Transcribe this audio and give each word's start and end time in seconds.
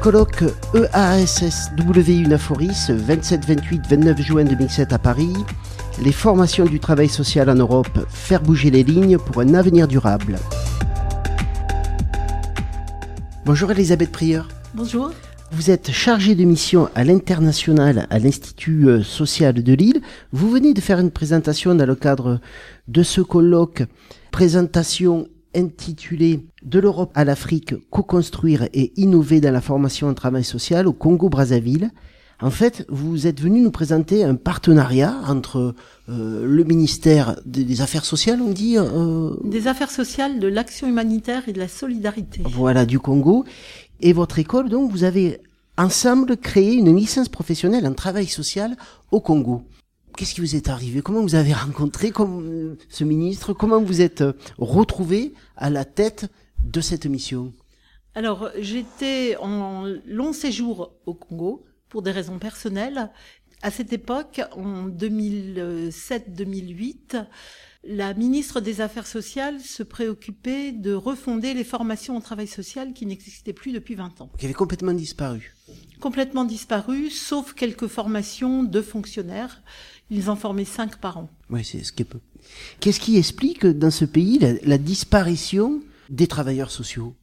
Colloque 0.00 0.44
E 0.74 0.88
EASSW 0.94 2.22
Unaforis, 2.24 2.88
27, 2.88 3.44
28, 3.44 3.86
29 3.86 4.22
juin 4.22 4.44
2007 4.44 4.94
à 4.94 4.98
Paris. 4.98 5.34
Les 6.02 6.12
formations 6.12 6.64
du 6.64 6.80
travail 6.80 7.10
social 7.10 7.50
en 7.50 7.54
Europe, 7.54 8.06
faire 8.08 8.40
bouger 8.40 8.70
les 8.70 8.82
lignes 8.82 9.18
pour 9.18 9.42
un 9.42 9.52
avenir 9.52 9.86
durable. 9.86 10.38
Bonjour 13.44 13.70
Elisabeth 13.72 14.10
Prieur. 14.10 14.48
Bonjour. 14.72 15.10
Vous 15.52 15.70
êtes 15.70 15.90
chargée 15.90 16.34
de 16.34 16.44
mission 16.44 16.88
à 16.94 17.04
l'international 17.04 18.06
à 18.08 18.18
l'Institut 18.18 18.88
euh, 18.88 19.02
social 19.02 19.62
de 19.62 19.72
Lille. 19.74 20.00
Vous 20.32 20.48
venez 20.48 20.72
de 20.72 20.80
faire 20.80 20.98
une 20.98 21.10
présentation 21.10 21.74
dans 21.74 21.86
le 21.86 21.94
cadre 21.94 22.40
de 22.88 23.02
ce 23.02 23.20
colloque, 23.20 23.82
présentation 24.30 25.28
intitulée 25.54 26.40
De 26.62 26.78
l'Europe 26.78 27.10
à 27.14 27.24
l'Afrique, 27.24 27.74
co-construire 27.90 28.68
et 28.72 28.92
innover 28.96 29.40
dans 29.40 29.52
la 29.52 29.60
formation 29.60 30.08
en 30.08 30.14
travail 30.14 30.44
social 30.44 30.86
au 30.86 30.92
Congo-Brazzaville. 30.92 31.90
En 32.42 32.50
fait, 32.50 32.86
vous 32.88 33.26
êtes 33.26 33.40
venu 33.40 33.60
nous 33.60 33.70
présenter 33.70 34.24
un 34.24 34.34
partenariat 34.34 35.14
entre 35.28 35.74
euh, 36.08 36.46
le 36.46 36.64
ministère 36.64 37.38
des, 37.44 37.64
des 37.64 37.80
Affaires 37.82 38.06
sociales, 38.06 38.40
on 38.40 38.50
dit 38.50 38.78
euh, 38.78 39.34
Des 39.44 39.66
affaires 39.66 39.90
sociales, 39.90 40.38
de 40.38 40.48
l'action 40.48 40.88
humanitaire 40.88 41.42
et 41.48 41.52
de 41.52 41.58
la 41.58 41.68
solidarité. 41.68 42.42
voilà, 42.46 42.86
du 42.86 42.98
Congo, 42.98 43.44
et 44.00 44.14
votre 44.14 44.38
école. 44.38 44.70
Donc, 44.70 44.90
vous 44.90 45.04
avez 45.04 45.40
ensemble 45.76 46.36
créé 46.36 46.74
une 46.74 46.94
licence 46.96 47.28
professionnelle 47.28 47.86
en 47.86 47.92
travail 47.92 48.26
social 48.26 48.76
au 49.10 49.20
Congo. 49.20 49.62
Qu'est-ce 50.16 50.34
qui 50.34 50.40
vous 50.40 50.56
est 50.56 50.68
arrivé? 50.68 51.02
Comment 51.02 51.22
vous 51.22 51.34
avez 51.34 51.52
rencontré 51.52 52.10
comme, 52.10 52.48
euh, 52.48 52.78
ce 52.88 53.04
ministre? 53.04 53.52
Comment 53.52 53.80
vous 53.80 54.00
êtes 54.00 54.20
euh, 54.20 54.32
retrouvé 54.58 55.34
à 55.56 55.70
la 55.70 55.84
tête 55.84 56.26
de 56.62 56.80
cette 56.80 57.06
mission? 57.06 57.52
Alors, 58.14 58.50
j'étais 58.58 59.36
en 59.36 59.84
long 60.06 60.32
séjour 60.32 60.92
au 61.06 61.14
Congo 61.14 61.64
pour 61.88 62.02
des 62.02 62.10
raisons 62.10 62.38
personnelles. 62.38 63.10
À 63.62 63.70
cette 63.70 63.92
époque, 63.92 64.40
en 64.56 64.88
2007-2008, 64.88 67.26
la 67.84 68.14
ministre 68.14 68.60
des 68.60 68.80
Affaires 68.80 69.06
sociales 69.06 69.60
se 69.60 69.82
préoccupait 69.82 70.72
de 70.72 70.92
refonder 70.92 71.54
les 71.54 71.64
formations 71.64 72.16
au 72.16 72.20
travail 72.20 72.46
social 72.46 72.92
qui 72.92 73.06
n'existaient 73.06 73.52
plus 73.52 73.72
depuis 73.72 73.94
20 73.94 74.20
ans. 74.20 74.30
Qui 74.38 74.46
avait 74.46 74.54
complètement 74.54 74.92
disparu. 74.92 75.54
Complètement 75.98 76.44
disparues, 76.44 77.10
sauf 77.10 77.54
quelques 77.54 77.86
formations 77.86 78.62
de 78.62 78.82
fonctionnaires. 78.82 79.62
Ils 80.10 80.30
en 80.30 80.36
formaient 80.36 80.64
cinq 80.64 80.96
par 80.96 81.18
an. 81.18 81.28
Oui, 81.50 81.64
c'est 81.64 81.84
ce 81.84 81.92
qui 81.92 82.02
est 82.02 82.06
peu. 82.06 82.18
Qu'est-ce 82.80 83.00
qui 83.00 83.16
explique 83.16 83.66
dans 83.66 83.90
ce 83.90 84.04
pays 84.04 84.38
la, 84.38 84.54
la 84.64 84.78
disparition 84.78 85.80
des 86.08 86.26
travailleurs 86.26 86.70
sociaux? 86.70 87.14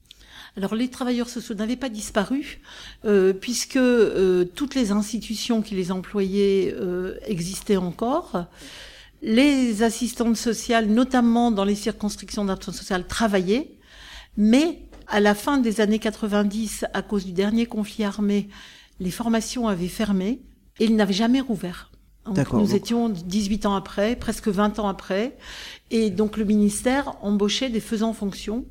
Alors 0.58 0.74
les 0.74 0.90
travailleurs 0.90 1.30
sociaux 1.30 1.54
n'avaient 1.54 1.76
pas 1.76 1.90
disparu 1.90 2.60
euh, 3.06 3.32
puisque 3.32 3.76
euh, 3.76 4.44
toutes 4.44 4.74
les 4.74 4.92
institutions 4.92 5.62
qui 5.62 5.76
les 5.76 5.92
employaient 5.92 6.74
euh, 6.76 7.16
existaient 7.28 7.78
encore. 7.78 8.46
Les 9.22 9.84
assistantes 9.84 10.36
sociales, 10.36 10.88
notamment 10.88 11.52
dans 11.52 11.64
les 11.64 11.76
circonscriptions 11.76 12.46
d'action 12.46 12.72
sociale, 12.72 13.06
travaillaient, 13.06 13.70
mais 14.36 14.82
à 15.08 15.20
la 15.20 15.36
fin 15.36 15.60
des 15.60 15.80
années 15.80 16.00
90, 16.00 16.86
à 16.92 17.02
cause 17.04 17.26
du 17.26 17.34
dernier 17.34 17.68
conflit 17.68 18.04
armé, 18.04 18.50
les 19.00 19.12
formations 19.12 19.68
avaient 19.68 19.88
fermé 19.88 20.42
et 20.80 20.86
ils 20.86 20.96
n'avaient 20.96 21.14
jamais 21.14 21.42
rouvert. 21.42 21.92
Donc. 22.34 22.54
Nous 22.54 22.76
étions 22.76 23.10
18 23.10 23.66
ans 23.66 23.76
après, 23.76 24.16
presque 24.16 24.48
20 24.48 24.80
ans 24.80 24.88
après, 24.88 25.38
et 25.92 26.10
donc 26.10 26.38
le 26.38 26.46
ministère 26.46 27.16
embauchait 27.22 27.70
des 27.70 27.80
faisans 27.80 28.14
fonction 28.14 28.66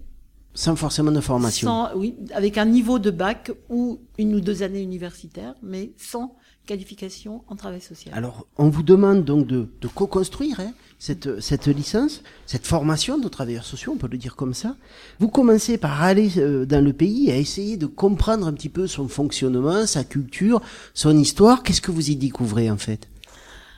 Sans 0.55 0.77
forcément 0.77 1.13
de 1.13 1.21
formation. 1.21 1.69
sans, 1.69 1.97
oui, 1.97 2.15
avec 2.35 2.59
un 2.59 2.65
niveau 2.67 2.99
de 2.99 3.11
bac 3.11 3.53
ou 3.69 4.01
une 4.19 4.35
ou 4.35 4.41
deux 4.41 4.63
années 4.63 4.83
universitaires, 4.83 5.55
mais 5.63 5.93
sans 5.97 6.37
qualification 6.67 7.43
en 7.47 7.57
travail 7.57 7.81
social. 7.81 8.13
Alors, 8.15 8.47
on 8.59 8.69
vous 8.69 8.83
demande 8.83 9.25
donc 9.25 9.47
de, 9.47 9.69
de 9.81 9.89
co-construire 9.89 10.61
hein, 10.61 10.73
cette, 10.99 11.41
cette 11.41 11.67
licence, 11.69 12.23
cette 12.45 12.67
formation 12.67 13.19
de 13.19 13.29
travailleurs 13.29 13.65
sociaux, 13.65 13.93
on 13.95 13.99
peut 13.99 14.09
le 14.11 14.19
dire 14.19 14.37
comme 14.37 14.53
ça. 14.53 14.77
Vous 15.21 15.29
commencez 15.29 15.79
par 15.79 16.03
aller 16.03 16.39
euh, 16.39 16.67
dans 16.67 16.85
le 16.85 16.93
pays 16.93 17.31
à 17.31 17.37
essayer 17.37 17.77
de 17.77 17.87
comprendre 17.87 18.47
un 18.47 18.53
petit 18.53 18.69
peu 18.69 18.87
son 18.87 19.09
fonctionnement, 19.09 19.87
sa 19.87 20.05
culture, 20.05 20.61
son 20.93 21.17
histoire. 21.17 21.63
Qu'est-ce 21.63 21.81
que 21.81 21.93
vous 21.93 22.11
y 22.11 22.17
découvrez 22.17 22.71
en 22.71 22.79
fait? 22.79 23.09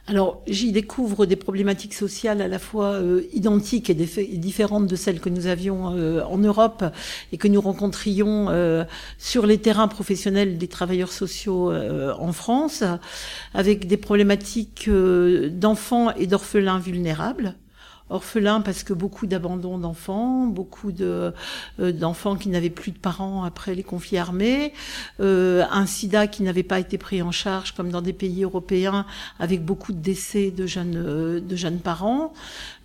Alors, 0.08 0.40
j'y 0.46 0.72
découvre 0.72 1.26
des 1.26 1.36
problématiques 1.36 1.92
sociales 1.92 2.40
à 2.40 2.48
la 2.48 2.58
fois 2.58 2.94
euh, 2.94 3.24
identiques 3.34 3.90
et, 3.90 3.94
différentes 3.94 4.86
de 4.86 4.96
celles 4.96 5.20
que 5.20 5.28
nous 5.28 5.46
avions 5.46 5.94
euh, 5.94 6.22
en 6.24 6.38
Europe 6.38 6.82
et 7.30 7.36
que 7.36 7.46
nous 7.46 7.60
rencontrions 7.60 8.48
euh, 8.48 8.84
sur 9.18 9.44
les 9.44 9.58
terrains 9.58 9.86
professionnels 9.86 10.56
des 10.56 10.66
travailleurs 10.66 11.12
sociaux 11.12 11.70
en 11.70 12.32
France, 12.32 12.84
avec 13.52 13.86
des 13.86 13.98
problématiques 13.98 14.88
d'enfants 14.88 16.14
et 16.14 16.26
d'orphelins 16.26 16.78
vulnérables. 16.78 17.54
Orphelins 18.10 18.60
parce 18.60 18.82
que 18.82 18.92
beaucoup 18.92 19.26
d'abandon 19.26 19.78
d'enfants, 19.78 20.46
beaucoup 20.46 20.92
euh, 21.00 21.32
d'enfants 21.78 22.36
qui 22.36 22.48
n'avaient 22.48 22.70
plus 22.70 22.92
de 22.92 22.98
parents 22.98 23.44
après 23.44 23.74
les 23.74 23.82
conflits 23.82 24.18
armés, 24.18 24.72
euh, 25.20 25.64
un 25.70 25.86
sida 25.86 26.26
qui 26.26 26.42
n'avait 26.42 26.62
pas 26.62 26.78
été 26.78 26.98
pris 26.98 27.20
en 27.22 27.32
charge 27.32 27.72
comme 27.72 27.90
dans 27.90 28.02
des 28.02 28.12
pays 28.12 28.44
européens 28.44 29.04
avec 29.38 29.64
beaucoup 29.64 29.92
de 29.92 30.00
décès 30.00 30.50
de 30.50 30.66
jeunes 30.66 30.96
euh, 30.96 31.78
parents, 31.82 32.32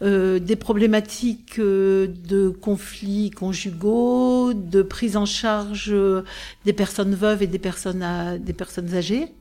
des 0.01 0.55
problématiques 0.57 1.59
de 1.59 2.49
conflits 2.49 3.31
conjugaux, 3.31 4.53
de 4.53 4.81
prise 4.81 5.17
en 5.17 5.25
charge 5.25 5.95
des 6.65 6.73
personnes 6.73 7.15
veuves 7.15 7.41
et 7.41 7.47
des 7.47 7.59
personnes 7.59 8.05
des 8.39 8.53
personnes 8.53 8.93
âgées. 8.93 9.31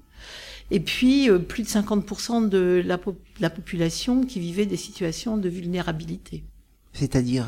Et 0.75 0.81
puis, 0.81 1.29
euh, 1.29 1.39
plus 1.39 1.63
de 1.65 1.69
50% 1.69 2.49
de 2.49 2.83
la, 2.85 2.97
po- 2.97 3.15
la 3.41 3.51
population 3.51 4.23
qui 4.25 4.41
vivait 4.41 4.65
des 4.65 4.79
situations 4.79 5.37
de 5.37 5.49
vulnérabilité. 5.51 6.45
C'est-à-dire? 6.95 7.47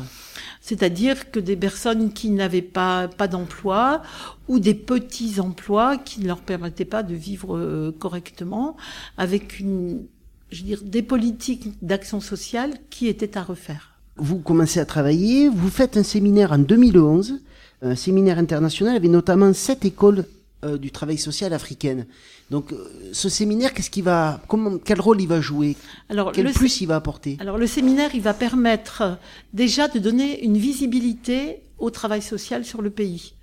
C'est-à-dire 0.61 1.31
que 1.31 1.39
des 1.39 1.55
personnes 1.55 2.13
qui 2.13 2.29
n'avaient 2.29 2.61
pas, 2.61 3.07
pas 3.07 3.27
d'emploi 3.27 4.03
ou 4.47 4.59
des 4.59 4.75
petits 4.75 5.39
emplois 5.39 5.97
qui 5.97 6.19
ne 6.21 6.27
leur 6.27 6.41
permettaient 6.41 6.85
pas 6.85 7.01
de 7.01 7.15
vivre 7.15 7.57
euh, 7.57 7.91
correctement 7.97 8.77
avec 9.17 9.59
une, 9.59 10.05
je 10.51 10.61
veux 10.61 10.67
dire, 10.67 10.81
des 10.83 11.01
politiques 11.01 11.73
d'action 11.81 12.21
sociale 12.21 12.75
qui 12.91 13.07
étaient 13.07 13.37
à 13.39 13.43
refaire. 13.43 13.99
Vous 14.17 14.37
commencez 14.37 14.79
à 14.79 14.85
travailler, 14.85 15.49
vous 15.49 15.69
faites 15.69 15.97
un 15.97 16.03
séminaire 16.03 16.51
en 16.51 16.59
2011, 16.59 17.39
un 17.81 17.95
séminaire 17.95 18.37
international 18.37 18.95
avec 18.95 19.09
notamment 19.09 19.51
sept 19.53 19.83
écoles 19.83 20.25
euh, 20.65 20.77
du 20.77 20.91
travail 20.91 21.17
social 21.17 21.53
africaines. 21.53 22.05
Donc, 22.51 22.73
euh, 22.73 22.77
ce 23.13 23.29
séminaire, 23.29 23.73
qu'est-ce 23.73 23.89
qu'il 23.89 24.03
va, 24.03 24.41
comment, 24.47 24.77
quel 24.77 24.99
rôle 24.99 25.21
il 25.21 25.27
va 25.27 25.39
jouer? 25.41 25.75
Alors, 26.09 26.31
Quel 26.31 26.45
le, 26.45 26.51
plus 26.51 26.81
il 26.81 26.87
va 26.87 26.95
apporter? 26.97 27.37
Alors 27.39 27.57
le 27.57 27.67
séminaire, 27.67 28.11
il 28.13 28.21
va 28.21 28.33
permettre 28.33 29.17
déjà 29.53 29.87
de 29.87 29.99
donner 29.99 30.43
une 30.43 30.57
visibilité 30.57 31.61
au 31.79 31.89
travail 31.89 32.21
social 32.21 32.63
sur 32.65 32.81
le 32.81 32.89
pays. 32.89 33.33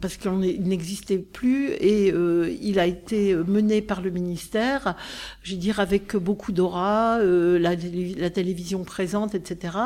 Parce 0.00 0.16
qu'il 0.16 0.32
n'existait 0.64 1.18
plus 1.18 1.68
et 1.78 2.10
euh, 2.12 2.52
il 2.60 2.80
a 2.80 2.86
été 2.86 3.36
mené 3.36 3.80
par 3.82 4.00
le 4.02 4.10
ministère, 4.10 4.96
je 5.44 5.52
veux 5.52 5.60
dire 5.60 5.78
avec 5.78 6.16
beaucoup 6.16 6.50
d'aura, 6.50 7.18
euh, 7.20 7.56
la, 7.60 7.76
télé- 7.76 8.16
la 8.18 8.30
télévision 8.30 8.82
présente, 8.82 9.36
etc., 9.36 9.76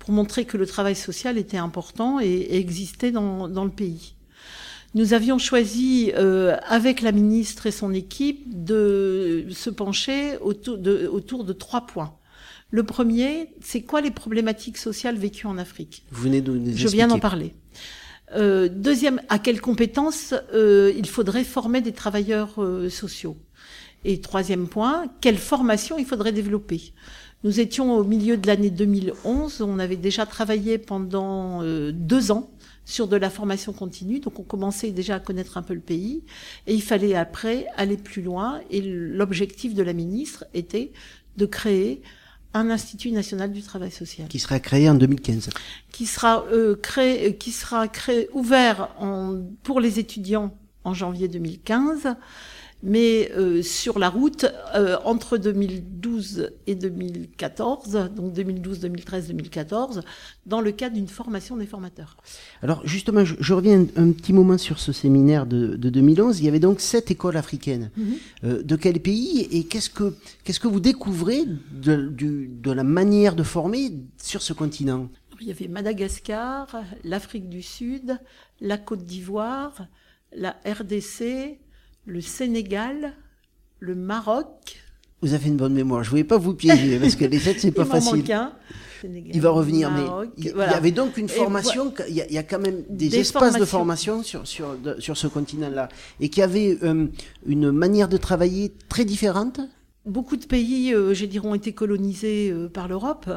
pour 0.00 0.10
montrer 0.10 0.44
que 0.44 0.56
le 0.56 0.66
travail 0.66 0.96
social 0.96 1.38
était 1.38 1.56
important 1.56 2.18
et, 2.18 2.26
et 2.26 2.56
existait 2.56 3.12
dans, 3.12 3.46
dans 3.46 3.64
le 3.64 3.70
pays. 3.70 4.14
Nous 4.94 5.14
avions 5.14 5.38
choisi, 5.38 6.12
euh, 6.16 6.56
avec 6.66 7.00
la 7.00 7.12
ministre 7.12 7.66
et 7.66 7.70
son 7.70 7.92
équipe, 7.92 8.64
de 8.64 9.46
se 9.50 9.70
pencher 9.70 10.36
autour 10.38 10.78
de, 10.78 11.06
autour 11.06 11.44
de 11.44 11.52
trois 11.52 11.86
points. 11.86 12.14
Le 12.70 12.84
premier, 12.84 13.50
c'est 13.60 13.82
quoi 13.82 14.00
les 14.00 14.10
problématiques 14.10 14.78
sociales 14.78 15.16
vécues 15.16 15.46
en 15.46 15.58
Afrique? 15.58 16.04
Vous 16.10 16.22
venez 16.22 16.40
de 16.40 16.52
nous 16.52 16.76
Je 16.76 16.88
viens 16.88 17.08
d'en 17.08 17.18
parler. 17.18 17.54
Euh, 18.36 18.68
deuxième, 18.68 19.20
à 19.28 19.38
quelles 19.38 19.60
compétences 19.60 20.34
euh, 20.54 20.92
il 20.96 21.08
faudrait 21.08 21.42
former 21.42 21.80
des 21.80 21.92
travailleurs 21.92 22.62
euh, 22.62 22.88
sociaux? 22.88 23.36
Et 24.04 24.20
troisième 24.20 24.68
point, 24.68 25.06
quelle 25.20 25.36
formation 25.36 25.98
il 25.98 26.06
faudrait 26.06 26.32
développer? 26.32 26.92
Nous 27.42 27.58
étions 27.58 27.94
au 27.96 28.04
milieu 28.04 28.36
de 28.36 28.46
l'année 28.46 28.70
2011, 28.70 29.62
on 29.62 29.78
avait 29.78 29.96
déjà 29.96 30.26
travaillé 30.26 30.78
pendant 30.78 31.62
deux 31.92 32.30
ans 32.30 32.50
sur 32.90 33.06
de 33.06 33.16
la 33.16 33.30
formation 33.30 33.72
continue, 33.72 34.18
donc 34.18 34.38
on 34.40 34.42
commençait 34.42 34.90
déjà 34.90 35.14
à 35.16 35.20
connaître 35.20 35.56
un 35.56 35.62
peu 35.62 35.74
le 35.74 35.80
pays, 35.80 36.24
et 36.66 36.74
il 36.74 36.82
fallait 36.82 37.14
après 37.14 37.66
aller 37.76 37.96
plus 37.96 38.20
loin, 38.20 38.60
et 38.68 38.82
l'objectif 38.82 39.74
de 39.74 39.82
la 39.82 39.92
ministre 39.92 40.44
était 40.54 40.92
de 41.36 41.46
créer 41.46 42.02
un 42.52 42.68
Institut 42.68 43.12
national 43.12 43.52
du 43.52 43.62
travail 43.62 43.92
social. 43.92 44.26
Qui 44.26 44.40
sera 44.40 44.58
créé 44.58 44.90
en 44.90 44.96
2015. 44.96 45.50
qui 45.92 46.04
sera 46.04 46.44
euh, 46.52 46.74
créé, 46.74 47.28
euh, 47.28 47.32
qui 47.32 47.52
sera 47.52 47.86
créé, 47.86 48.28
ouvert 48.32 48.88
en, 48.98 49.40
pour 49.62 49.78
les 49.78 50.00
étudiants 50.00 50.52
en 50.82 50.92
janvier 50.92 51.28
2015 51.28 52.16
mais 52.82 53.30
euh, 53.36 53.62
sur 53.62 53.98
la 53.98 54.08
route 54.08 54.46
euh, 54.74 54.96
entre 55.04 55.36
2012 55.36 56.52
et 56.66 56.74
2014, 56.74 58.10
donc 58.14 58.32
2012, 58.32 58.80
2013, 58.80 59.28
2014, 59.28 60.02
dans 60.46 60.60
le 60.60 60.72
cadre 60.72 60.94
d'une 60.94 61.08
formation 61.08 61.56
des 61.56 61.66
formateurs. 61.66 62.16
Alors 62.62 62.80
justement, 62.86 63.24
je, 63.24 63.54
reviens 63.54 63.86
un, 63.96 64.12
petit 64.12 64.32
moment 64.32 64.58
sur 64.58 64.78
ce 64.78 64.92
séminaire 64.92 65.46
de, 65.46 65.76
2011. 65.76 66.40
Il 66.40 66.44
y 66.44 66.48
avait 66.48 66.60
donc 66.60 66.80
sept 66.80 67.10
écoles 67.10 67.36
africaines. 67.36 67.90
Mhm. 67.96 68.14
Euh, 68.44 68.62
de 68.62 68.76
quel 68.76 69.00
pays 69.00 69.48
et 69.50 69.64
qu'est-ce 69.64 69.90
que 69.90 70.14
qu'est-ce 70.44 70.60
que 70.60 70.68
vous 70.68 70.80
découvrez 70.80 71.44
de, 71.72 72.10
de 72.10 72.72
la 72.72 72.84
manière 72.84 73.34
de 73.34 73.42
former 73.42 73.92
sur 74.22 74.42
ce 74.42 74.52
continent? 74.52 75.08
Il 75.40 75.48
y 75.48 75.50
avait 75.50 75.68
Madagascar, 75.68 76.82
l'Afrique 77.02 77.48
du 77.48 77.62
Sud, 77.62 78.18
la 78.60 78.76
Côte 78.76 79.06
d'Ivoire, 79.06 79.86
la 80.32 80.54
RDC, 80.66 81.58
le 82.06 82.20
Sénégal, 82.20 83.14
le 83.78 83.94
Maroc. 83.94 84.82
Vous 85.22 85.34
avez 85.34 85.48
une 85.48 85.56
bonne 85.56 85.74
mémoire. 85.74 86.02
Je 86.02 86.08
ne 86.08 86.10
voulais 86.10 86.24
pas 86.24 86.38
vous 86.38 86.54
piéger 86.54 86.98
parce 86.98 87.16
que 87.16 87.24
les 87.24 87.38
sept 87.38 87.60
c'est 87.60 87.70
pas 87.72 87.84
facile. 87.84 88.24
il 89.04 89.40
va 89.40 89.50
revenir, 89.50 89.90
mais 89.90 90.30
il, 90.38 90.46
y 90.46 90.60
avait 90.60 90.92
donc 90.92 91.16
une 91.18 91.28
formation. 91.28 91.92
Il 92.08 92.14
y, 92.14 92.38
a, 92.38 92.42
quand 92.42 92.58
même 92.58 92.82
des, 92.88 93.18
espaces 93.18 93.58
de 93.58 93.64
formation 93.64 94.22
sur 94.22 94.46
sur 94.46 94.76
sur 94.98 95.16
ce 95.16 95.26
continent-là, 95.26 95.88
et 96.20 96.30
qui 96.30 96.40
avait 96.42 96.78
euh, 96.82 97.06
une 97.46 97.70
manière 97.70 98.08
de 98.08 98.16
travailler 98.16 98.72
très 98.88 99.04
différente. 99.04 99.60
Beaucoup 100.06 100.38
de 100.38 100.46
pays, 100.46 100.94
euh, 100.94 101.12
je 101.12 101.26
dirais, 101.26 101.46
ont 101.46 101.54
été 101.54 101.74
colonisés 101.74 102.50
euh, 102.50 102.70
par 102.70 102.88
l'Europe 102.88 103.28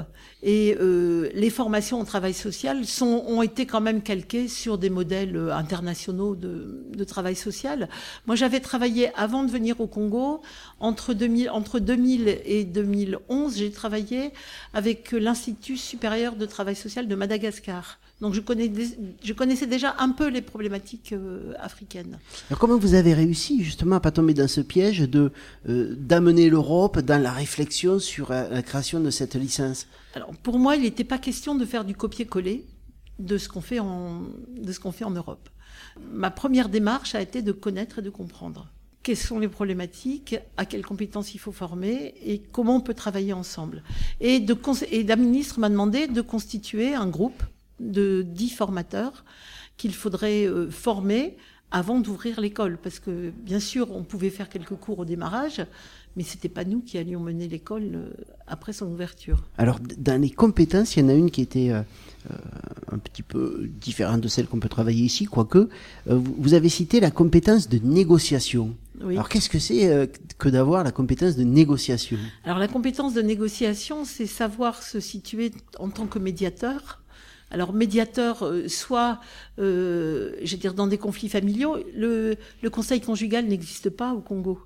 et 0.43 0.77
euh, 0.79 1.29
les 1.33 1.49
formations 1.49 1.99
au 1.99 2.05
travail 2.05 2.33
social 2.33 2.85
sont, 2.85 3.25
ont 3.27 3.41
été 3.41 3.65
quand 3.65 3.81
même 3.81 4.01
calquées 4.01 4.47
sur 4.47 4.77
des 4.77 4.89
modèles 4.89 5.35
euh, 5.35 5.53
internationaux 5.53 6.35
de, 6.35 6.85
de 6.89 7.03
travail 7.03 7.35
social. 7.35 7.89
Moi, 8.27 8.37
j'avais 8.37 8.61
travaillé 8.61 9.13
avant 9.15 9.43
de 9.43 9.51
venir 9.51 9.81
au 9.81 9.87
Congo, 9.87 10.39
entre 10.79 11.13
2000, 11.13 11.49
entre 11.49 11.79
2000 11.79 12.39
et 12.45 12.63
2011, 12.63 13.57
j'ai 13.57 13.69
travaillé 13.69 14.31
avec 14.73 15.11
l'Institut 15.11 15.75
supérieur 15.75 16.37
de 16.37 16.45
travail 16.45 16.77
social 16.77 17.09
de 17.09 17.15
Madagascar. 17.15 17.99
Donc 18.23 18.33
je, 18.33 18.39
connais, 18.39 18.71
je 19.21 19.33
connaissais 19.33 19.67
déjà 19.67 19.95
un 19.99 20.11
peu 20.11 20.29
les 20.29 20.41
problématiques 20.41 21.11
euh, 21.11 21.51
africaines. 21.59 22.19
Alors 22.49 22.57
comment 22.57 22.77
vous 22.77 22.93
avez 22.93 23.13
réussi 23.13 23.61
justement 23.65 23.97
à 23.97 23.99
pas 23.99 24.11
tomber 24.11 24.33
dans 24.33 24.47
ce 24.47 24.61
piège 24.61 25.01
de 25.01 25.33
euh, 25.67 25.93
d'amener 25.99 26.49
l'Europe 26.49 26.99
dans 26.99 27.21
la 27.21 27.33
réflexion 27.33 27.99
sur 27.99 28.31
euh, 28.31 28.47
la 28.49 28.61
création 28.61 29.01
de 29.01 29.09
cette 29.09 29.35
licence? 29.35 29.87
Alors 30.15 30.31
pour 30.41 30.57
moi, 30.57 30.77
il 30.77 30.83
n'était 30.83 31.03
pas 31.03 31.17
question 31.17 31.53
de 31.53 31.65
faire 31.65 31.83
du 31.83 31.95
copier-coller 31.95 32.63
de 33.19 33.37
ce 33.37 33.49
qu'on 33.49 33.59
fait 33.59 33.79
en 33.79 34.21
de 34.55 34.71
ce 34.71 34.79
qu'on 34.79 34.93
fait 34.93 35.03
en 35.03 35.11
Europe. 35.11 35.49
Ma 36.09 36.31
première 36.31 36.69
démarche 36.69 37.15
a 37.15 37.21
été 37.21 37.41
de 37.41 37.51
connaître 37.51 37.99
et 37.99 38.01
de 38.01 38.09
comprendre 38.09 38.69
quelles 39.03 39.17
sont 39.17 39.37
les 39.37 39.49
problématiques, 39.49 40.37
à 40.55 40.65
quelles 40.65 40.85
compétences 40.85 41.35
il 41.35 41.39
faut 41.39 41.51
former 41.51 42.13
et 42.25 42.39
comment 42.53 42.77
on 42.77 42.79
peut 42.79 42.93
travailler 42.93 43.33
ensemble. 43.33 43.83
Et, 44.21 44.39
de, 44.39 44.55
et 44.91 45.03
la 45.03 45.17
ministre 45.17 45.59
m'a 45.59 45.67
demandé 45.67 46.07
de 46.07 46.21
constituer 46.21 46.95
un 46.95 47.07
groupe 47.07 47.43
de 47.83 48.23
dix 48.25 48.49
formateurs 48.49 49.23
qu'il 49.77 49.93
faudrait 49.93 50.45
euh, 50.45 50.69
former 50.69 51.37
avant 51.71 51.99
d'ouvrir 51.99 52.39
l'école, 52.39 52.77
parce 52.77 52.99
que 52.99 53.31
bien 53.31 53.59
sûr, 53.59 53.91
on 53.91 54.03
pouvait 54.03 54.29
faire 54.29 54.47
quelques 54.47 54.75
cours 54.75 54.99
au 54.99 55.05
démarrage, 55.05 55.65
mais 56.15 56.21
c'était 56.21 56.49
pas 56.49 56.65
nous 56.65 56.81
qui 56.81 56.99
allions 56.99 57.19
mener 57.19 57.47
l'école 57.47 57.89
euh, 57.95 58.11
après 58.45 58.73
son 58.73 58.91
ouverture. 58.91 59.43
Alors, 59.57 59.79
dans 59.97 60.21
les 60.21 60.29
compétences, 60.29 60.95
il 60.95 60.99
y 60.99 61.03
en 61.03 61.09
a 61.09 61.13
une 61.13 61.31
qui 61.31 61.41
était 61.41 61.71
euh, 61.71 61.81
un 62.91 62.99
petit 62.99 63.23
peu 63.23 63.67
différente 63.81 64.21
de 64.21 64.27
celle 64.27 64.45
qu'on 64.45 64.59
peut 64.59 64.69
travailler 64.69 65.03
ici, 65.03 65.25
quoique. 65.25 65.67
vous 66.05 66.53
avez 66.53 66.69
cité 66.69 66.99
la 66.99 67.09
compétence 67.09 67.67
de 67.67 67.79
négociation. 67.79 68.75
Alors, 69.01 69.27
qu'est-ce 69.27 69.49
que 69.49 69.59
c'est 69.59 70.09
que 70.37 70.49
d'avoir 70.49 70.83
la 70.83 70.91
compétence 70.91 71.35
de 71.35 71.43
négociation? 71.43 72.17
Alors, 72.45 72.59
la 72.59 72.67
compétence 72.67 73.15
de 73.15 73.21
négociation, 73.21 74.05
c'est 74.05 74.27
savoir 74.27 74.83
se 74.83 74.99
situer 74.99 75.51
en 75.79 75.89
tant 75.89 76.05
que 76.05 76.19
médiateur 76.19 77.02
alors 77.53 77.71
médiateur, 77.73 78.43
euh, 78.43 78.67
soit, 78.67 79.19
euh, 79.59 80.33
je 80.43 80.51
veux 80.51 80.59
dire, 80.59 80.73
dans 80.73 80.87
des 80.87 80.97
conflits 80.97 81.29
familiaux, 81.29 81.77
le, 81.95 82.35
le 82.61 82.69
conseil 82.69 82.99
conjugal 82.99 83.45
n'existe 83.45 83.89
pas 83.89 84.13
au 84.13 84.21
Congo. 84.21 84.59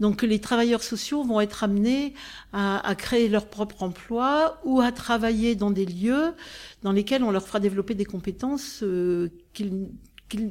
Donc 0.00 0.22
les 0.22 0.40
travailleurs 0.40 0.82
sociaux 0.82 1.22
vont 1.22 1.40
être 1.40 1.62
amenés 1.64 2.14
à, 2.52 2.86
à, 2.86 2.94
créer 2.94 3.28
leur 3.28 3.46
propre 3.46 3.82
emploi 3.82 4.60
ou 4.64 4.80
à 4.80 4.90
travailler 4.90 5.54
dans 5.54 5.70
des 5.70 5.86
lieux 5.86 6.34
dans 6.82 6.92
lesquels 6.92 7.22
on 7.22 7.30
leur 7.30 7.46
fera 7.46 7.60
développer 7.60 7.94
des 7.94 8.04
compétences 8.04 8.80
euh, 8.82 9.30
qu'ils 9.52 9.88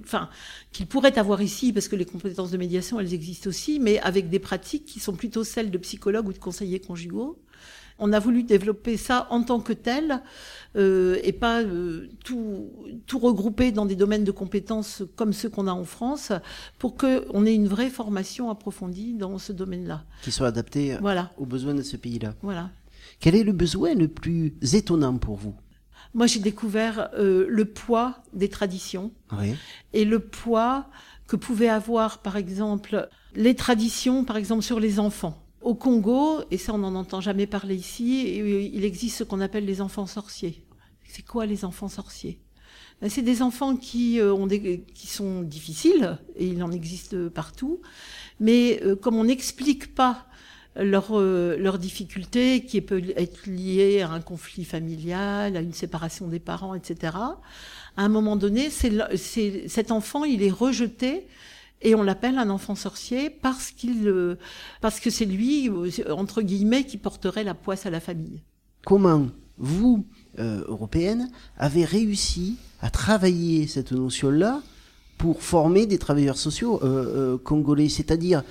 enfin, 0.03 0.29
qu'ils 0.71 0.87
pourraient 0.87 1.17
avoir 1.17 1.41
ici, 1.41 1.73
parce 1.73 1.87
que 1.87 1.95
les 1.95 2.05
compétences 2.05 2.51
de 2.51 2.57
médiation, 2.57 2.99
elles 2.99 3.13
existent 3.13 3.49
aussi, 3.49 3.79
mais 3.79 3.99
avec 3.99 4.29
des 4.29 4.39
pratiques 4.39 4.85
qui 4.85 4.99
sont 4.99 5.13
plutôt 5.13 5.43
celles 5.43 5.71
de 5.71 5.77
psychologues 5.77 6.27
ou 6.27 6.33
de 6.33 6.37
conseillers 6.37 6.79
conjugaux. 6.79 7.39
On 7.99 8.13
a 8.13 8.19
voulu 8.19 8.43
développer 8.43 8.97
ça 8.97 9.27
en 9.29 9.43
tant 9.43 9.59
que 9.59 9.73
tel 9.73 10.21
euh, 10.75 11.19
et 11.23 11.31
pas 11.31 11.61
euh, 11.61 12.09
tout, 12.23 12.71
tout 13.05 13.19
regrouper 13.19 13.71
dans 13.71 13.85
des 13.85 13.95
domaines 13.95 14.23
de 14.23 14.31
compétences 14.31 15.03
comme 15.15 15.33
ceux 15.33 15.49
qu'on 15.49 15.67
a 15.67 15.71
en 15.71 15.85
France 15.85 16.31
pour 16.79 16.95
qu'on 16.95 17.45
ait 17.45 17.55
une 17.55 17.67
vraie 17.67 17.89
formation 17.89 18.49
approfondie 18.49 19.13
dans 19.13 19.37
ce 19.37 19.53
domaine-là. 19.53 20.03
Qui 20.23 20.31
soit 20.31 20.47
adapté 20.47 20.97
voilà. 21.01 21.31
aux 21.37 21.45
besoins 21.45 21.75
de 21.75 21.83
ce 21.83 21.97
pays-là. 21.97 22.33
Voilà. 22.41 22.71
Quel 23.19 23.35
est 23.35 23.43
le 23.43 23.53
besoin 23.53 23.93
le 23.93 24.07
plus 24.07 24.53
étonnant 24.73 25.17
pour 25.17 25.35
vous? 25.35 25.55
Moi, 26.13 26.27
j'ai 26.27 26.39
découvert 26.39 27.09
euh, 27.15 27.45
le 27.49 27.65
poids 27.65 28.17
des 28.33 28.49
traditions 28.49 29.11
oui. 29.39 29.55
et 29.93 30.05
le 30.05 30.19
poids 30.19 30.87
que 31.27 31.35
pouvaient 31.35 31.69
avoir, 31.69 32.19
par 32.19 32.37
exemple, 32.37 33.09
les 33.35 33.55
traditions, 33.55 34.23
par 34.23 34.37
exemple, 34.37 34.63
sur 34.63 34.79
les 34.79 34.99
enfants. 34.99 35.41
Au 35.63 35.75
Congo, 35.75 36.41
et 36.51 36.57
ça 36.57 36.73
on 36.73 36.77
n'en 36.77 36.93
entend 36.93 37.21
jamais 37.21 37.47
parler 37.47 37.75
ici, 37.75 38.37
il 38.37 38.83
existe 38.83 39.17
ce 39.17 39.23
qu'on 39.23 39.39
appelle 39.39 39.65
les 39.65 39.79
enfants 39.79 40.05
sorciers. 40.05 40.65
C'est 41.07 41.25
quoi 41.25 41.45
les 41.45 41.63
enfants 41.63 41.87
sorciers? 41.87 42.41
Ben, 43.01 43.09
C'est 43.09 43.21
des 43.21 43.41
enfants 43.41 43.77
qui, 43.77 44.19
euh, 44.19 44.35
qui 44.93 45.07
sont 45.07 45.41
difficiles, 45.41 46.17
et 46.35 46.47
il 46.47 46.61
en 46.63 46.71
existe 46.71 47.29
partout, 47.29 47.81
mais 48.41 48.81
euh, 48.83 48.97
comme 48.97 49.15
on 49.15 49.23
n'explique 49.23 49.95
pas 49.95 50.27
leurs 50.75 51.19
leur 51.19 51.77
difficultés, 51.77 52.65
qui 52.65 52.81
peut 52.81 53.01
être 53.15 53.45
liées 53.45 54.01
à 54.01 54.09
un 54.09 54.21
conflit 54.21 54.65
familial, 54.65 55.55
à 55.55 55.61
une 55.61 55.71
séparation 55.71 56.27
des 56.27 56.39
parents, 56.39 56.73
etc., 56.73 57.15
à 57.95 58.03
un 58.03 58.09
moment 58.09 58.35
donné, 58.35 58.69
cet 58.71 59.91
enfant, 59.91 60.23
il 60.23 60.41
est 60.41 60.51
rejeté 60.51 61.27
et 61.83 61.95
on 61.95 62.03
l'appelle 62.03 62.37
un 62.37 62.49
enfant 62.49 62.75
sorcier 62.75 63.29
parce 63.29 63.71
qu'il 63.71 64.07
euh, 64.07 64.35
parce 64.81 64.99
que 64.99 65.09
c'est 65.09 65.25
lui 65.25 65.69
entre 66.09 66.41
guillemets 66.41 66.85
qui 66.85 66.97
porterait 66.97 67.43
la 67.43 67.53
poisse 67.53 67.85
à 67.85 67.89
la 67.89 67.99
famille. 67.99 68.41
Comment 68.85 69.27
vous 69.57 70.05
euh, 70.39 70.63
européenne 70.67 71.29
avez 71.57 71.85
réussi 71.85 72.57
à 72.81 72.89
travailler 72.89 73.67
cette 73.67 73.91
notion-là 73.91 74.61
pour 75.17 75.43
former 75.43 75.85
des 75.85 75.99
travailleurs 75.99 76.37
sociaux 76.37 76.81
euh, 76.83 77.37
congolais, 77.37 77.87
c'est-à-dire 77.87 78.43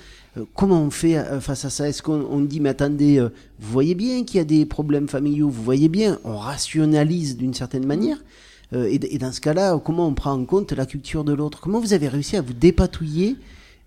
comment 0.55 0.81
on 0.81 0.89
fait 0.89 1.21
face 1.41 1.65
à 1.65 1.69
ça? 1.69 1.87
Est-ce 1.87 2.01
qu'on 2.01 2.39
dit, 2.39 2.59
mais 2.59 2.69
attendez, 2.69 3.19
vous 3.19 3.71
voyez 3.71 3.93
bien 3.93 4.23
qu'il 4.23 4.37
y 4.37 4.39
a 4.39 4.45
des 4.45 4.65
problèmes 4.65 5.07
familiaux, 5.07 5.49
vous 5.49 5.61
voyez 5.61 5.89
bien, 5.89 6.19
on 6.23 6.37
rationalise 6.37 7.37
d'une 7.37 7.53
certaine 7.53 7.85
manière, 7.85 8.17
euh, 8.73 8.87
et, 8.89 9.17
dans 9.17 9.31
ce 9.31 9.41
cas-là, 9.41 9.79
comment 9.83 10.07
on 10.07 10.13
prend 10.13 10.31
en 10.31 10.45
compte 10.45 10.71
la 10.71 10.85
culture 10.85 11.23
de 11.23 11.33
l'autre? 11.33 11.59
Comment 11.61 11.79
vous 11.79 11.93
avez 11.93 12.07
réussi 12.07 12.37
à 12.37 12.41
vous 12.41 12.53
dépatouiller 12.53 13.37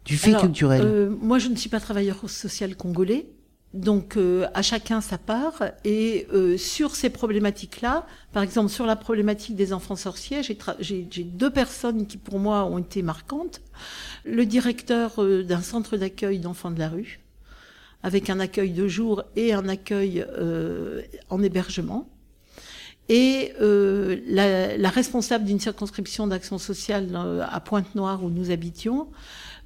du 0.05 0.17
fait 0.17 0.37
culturel? 0.37 0.83
euh, 0.83 1.11
Moi, 1.21 1.39
je 1.39 1.49
ne 1.49 1.57
suis 1.57 1.69
pas 1.69 1.81
travailleur 1.81 2.29
social 2.29 2.77
congolais. 2.77 3.27
Donc 3.75 4.17
euh, 4.17 4.47
à 4.55 4.63
chacun 4.63 5.03
sa 5.03 5.19
part 5.19 5.63
et 5.85 6.27
sur 6.57 6.95
ces 6.95 7.11
problématiques-là, 7.11 8.07
par 8.33 8.43
exemple 8.43 8.71
sur 8.71 8.87
la 8.87 8.97
problématique 8.97 9.55
des 9.55 9.75
enfants 9.75 9.97
sorciers, 9.97 10.41
j'ai 10.81 11.25
deux 11.25 11.51
personnes 11.51 12.07
qui 12.07 12.17
pour 12.17 12.39
moi 12.39 12.65
ont 12.65 12.79
été 12.79 13.03
marquantes. 13.03 13.61
Le 14.25 14.47
directeur 14.47 15.21
d'un 15.45 15.61
centre 15.61 15.99
d'accueil 15.99 16.39
d'enfants 16.39 16.71
de 16.71 16.79
la 16.79 16.89
rue, 16.89 17.21
avec 18.03 18.31
un 18.31 18.41
accueil 18.41 18.71
de 18.71 18.89
jour 18.89 19.25
et 19.35 19.53
un 19.53 19.69
accueil 19.69 20.25
en 21.29 21.43
hébergement, 21.43 22.09
et 23.09 23.53
euh, 23.61 24.21
la, 24.27 24.77
la, 24.77 24.89
responsable 24.89 25.45
d'une 25.45 25.61
circonscription 25.61 26.27
d'action 26.27 26.59
sociale 26.59 27.11
euh, 27.15 27.45
à 27.49 27.61
Pointe-Noire 27.61 28.25
où 28.25 28.31
nous 28.31 28.51
habitions, 28.51 29.09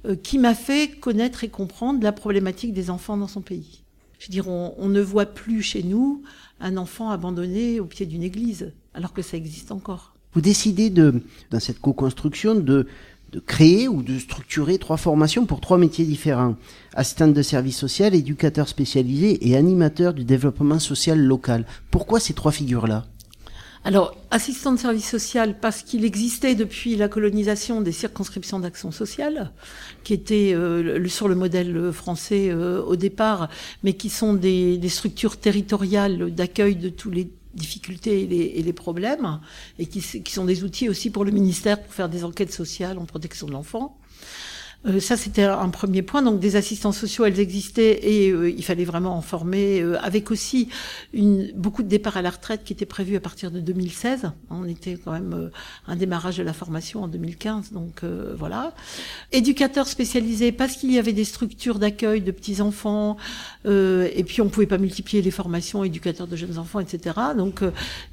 euh, 0.05 0.15
qui 0.15 0.37
m'a 0.37 0.53
fait 0.53 0.89
connaître 0.99 1.43
et 1.43 1.49
comprendre 1.49 2.03
la 2.03 2.11
problématique 2.11 2.73
des 2.73 2.89
enfants 2.89 3.17
dans 3.17 3.27
son 3.27 3.41
pays. 3.41 3.81
Je 4.19 4.27
veux 4.27 4.31
dire, 4.31 4.47
on, 4.47 4.75
on, 4.77 4.89
ne 4.89 5.01
voit 5.01 5.25
plus 5.25 5.63
chez 5.63 5.81
nous 5.81 6.21
un 6.59 6.77
enfant 6.77 7.09
abandonné 7.09 7.79
au 7.79 7.85
pied 7.85 8.05
d'une 8.05 8.23
église, 8.23 8.71
alors 8.93 9.13
que 9.13 9.23
ça 9.23 9.37
existe 9.37 9.71
encore. 9.71 10.13
Vous 10.33 10.41
décidez 10.41 10.89
de, 10.89 11.21
dans 11.49 11.59
cette 11.59 11.79
co-construction 11.79 12.55
de, 12.55 12.87
de 13.31 13.39
créer 13.39 13.87
ou 13.87 14.03
de 14.03 14.19
structurer 14.19 14.77
trois 14.77 14.97
formations 14.97 15.45
pour 15.45 15.61
trois 15.61 15.77
métiers 15.77 16.05
différents. 16.05 16.55
Assistante 16.93 17.33
de 17.33 17.41
service 17.41 17.77
social, 17.77 18.13
éducateur 18.13 18.67
spécialisé 18.67 19.49
et 19.49 19.55
animateur 19.55 20.13
du 20.13 20.23
développement 20.23 20.79
social 20.79 21.19
local. 21.19 21.65
Pourquoi 21.89 22.19
ces 22.19 22.33
trois 22.33 22.51
figures-là? 22.51 23.05
Alors, 23.83 24.15
assistant 24.29 24.73
de 24.73 24.77
service 24.77 25.09
social, 25.09 25.57
parce 25.59 25.81
qu'il 25.81 26.05
existait 26.05 26.53
depuis 26.53 26.95
la 26.95 27.07
colonisation 27.07 27.81
des 27.81 27.91
circonscriptions 27.91 28.59
d'action 28.59 28.91
sociale, 28.91 29.51
qui 30.03 30.13
étaient 30.13 30.53
euh, 30.53 31.07
sur 31.07 31.27
le 31.27 31.33
modèle 31.33 31.91
français 31.91 32.49
euh, 32.51 32.83
au 32.83 32.95
départ, 32.95 33.49
mais 33.83 33.93
qui 33.93 34.09
sont 34.09 34.35
des, 34.35 34.79
structures 34.87 35.37
territoriales 35.37 36.33
d'accueil 36.33 36.75
de 36.75 36.89
tous 36.89 37.09
les 37.09 37.31
difficultés 37.55 38.21
et 38.55 38.61
les, 38.61 38.73
problèmes, 38.73 39.39
et 39.79 39.87
qui, 39.87 40.01
sont 40.01 40.45
des 40.45 40.63
outils 40.63 40.87
aussi 40.87 41.09
pour 41.09 41.25
le 41.25 41.31
ministère 41.31 41.81
pour 41.81 41.93
faire 41.93 42.07
des 42.07 42.23
enquêtes 42.23 42.53
sociales 42.53 42.99
en 42.99 43.05
protection 43.05 43.47
de 43.47 43.51
l'enfant. 43.51 43.97
Euh, 44.87 44.99
ça, 44.99 45.15
c'était 45.17 45.43
un 45.43 45.69
premier 45.69 46.01
point. 46.01 46.21
Donc, 46.21 46.39
des 46.39 46.55
assistants 46.55 46.91
sociaux, 46.91 47.25
elles 47.25 47.39
existaient 47.39 47.99
et 48.03 48.31
euh, 48.31 48.49
il 48.49 48.63
fallait 48.63 48.85
vraiment 48.85 49.15
en 49.15 49.21
former, 49.21 49.81
euh, 49.81 49.99
avec 50.01 50.31
aussi 50.31 50.69
une, 51.13 51.51
beaucoup 51.55 51.83
de 51.83 51.87
départs 51.87 52.17
à 52.17 52.21
la 52.21 52.31
retraite 52.31 52.63
qui 52.63 52.73
étaient 52.73 52.85
prévus 52.85 53.15
à 53.15 53.19
partir 53.19 53.51
de 53.51 53.59
2016. 53.59 54.31
On 54.49 54.65
était 54.65 54.97
quand 55.03 55.11
même 55.11 55.51
un 55.87 55.95
démarrage 55.95 56.37
de 56.37 56.43
la 56.43 56.53
formation 56.53 57.03
en 57.03 57.07
2015, 57.07 57.71
donc 57.71 58.03
voilà. 58.37 58.73
Éducateurs 59.31 59.87
spécialisés 59.87 60.51
parce 60.51 60.75
qu'il 60.75 60.91
y 60.91 60.99
avait 60.99 61.13
des 61.13 61.23
structures 61.23 61.79
d'accueil 61.79 62.21
de 62.21 62.31
petits 62.31 62.61
enfants 62.61 63.17
et 63.65 64.23
puis 64.25 64.41
on 64.41 64.49
pouvait 64.49 64.67
pas 64.67 64.77
multiplier 64.77 65.21
les 65.21 65.31
formations 65.31 65.83
éducateurs 65.83 66.27
de 66.27 66.35
jeunes 66.35 66.57
enfants, 66.57 66.79
etc. 66.79 67.15
Donc, 67.37 67.61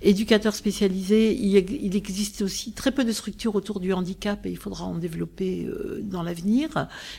éducateurs 0.03 0.55
spécialisés, 0.55 1.35
il, 1.35 1.57
il, 1.57 1.97
existe 1.97 2.43
aussi 2.43 2.73
très 2.73 2.93
peu 2.93 3.05
de 3.05 3.13
structures 3.13 3.55
autour 3.55 3.81
du 3.81 3.93
handicap 3.93 4.45
et 4.47 4.51
il 4.51 4.59
faudra 4.59 4.85
en 4.85 4.95
développer 4.95 5.69
dans 6.03 6.23
l'avenir 6.23 6.58